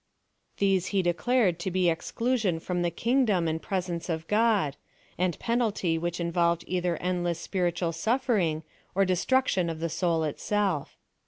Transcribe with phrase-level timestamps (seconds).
[0.57, 4.75] These he declared to be exclusion from the king dom and presence of God,
[5.15, 8.63] and penalty which in volved either endless spiritual suffering,
[8.95, 10.97] or destruc tion of the soul itself.